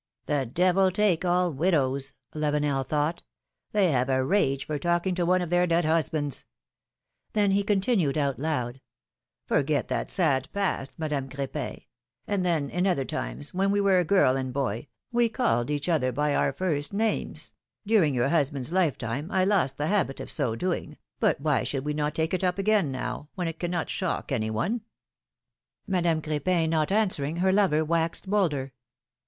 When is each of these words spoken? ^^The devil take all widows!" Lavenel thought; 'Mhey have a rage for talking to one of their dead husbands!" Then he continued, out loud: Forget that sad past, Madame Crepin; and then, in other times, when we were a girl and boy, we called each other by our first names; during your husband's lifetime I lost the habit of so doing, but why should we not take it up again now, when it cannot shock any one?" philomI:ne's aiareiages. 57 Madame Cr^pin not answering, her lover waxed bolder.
^^The 0.27 0.51
devil 0.51 0.89
take 0.89 1.23
all 1.23 1.53
widows!" 1.53 2.13
Lavenel 2.33 2.87
thought; 2.87 3.21
'Mhey 3.71 3.91
have 3.91 4.09
a 4.09 4.25
rage 4.25 4.65
for 4.65 4.79
talking 4.79 5.13
to 5.13 5.27
one 5.27 5.43
of 5.43 5.51
their 5.51 5.67
dead 5.67 5.85
husbands!" 5.85 6.45
Then 7.33 7.51
he 7.51 7.61
continued, 7.61 8.17
out 8.17 8.39
loud: 8.39 8.81
Forget 9.45 9.89
that 9.89 10.09
sad 10.09 10.51
past, 10.53 10.93
Madame 10.97 11.29
Crepin; 11.29 11.81
and 12.25 12.43
then, 12.43 12.71
in 12.71 12.87
other 12.87 13.05
times, 13.05 13.53
when 13.53 13.69
we 13.69 13.79
were 13.79 13.99
a 13.99 14.03
girl 14.03 14.35
and 14.35 14.51
boy, 14.51 14.87
we 15.11 15.29
called 15.29 15.69
each 15.69 15.87
other 15.87 16.11
by 16.11 16.33
our 16.33 16.51
first 16.51 16.93
names; 16.93 17.53
during 17.85 18.15
your 18.15 18.29
husband's 18.29 18.73
lifetime 18.73 19.29
I 19.29 19.45
lost 19.45 19.77
the 19.77 19.85
habit 19.85 20.19
of 20.19 20.31
so 20.31 20.55
doing, 20.55 20.97
but 21.19 21.39
why 21.39 21.61
should 21.61 21.85
we 21.85 21.93
not 21.93 22.15
take 22.15 22.33
it 22.33 22.43
up 22.43 22.57
again 22.57 22.91
now, 22.91 23.29
when 23.35 23.47
it 23.47 23.59
cannot 23.59 23.87
shock 23.87 24.31
any 24.31 24.49
one?" 24.49 24.77
philomI:ne's 24.77 24.79
aiareiages. 24.79 25.91
57 25.91 25.91
Madame 25.91 26.21
Cr^pin 26.23 26.69
not 26.69 26.91
answering, 26.91 27.35
her 27.35 27.53
lover 27.53 27.85
waxed 27.85 28.27
bolder. 28.27 28.73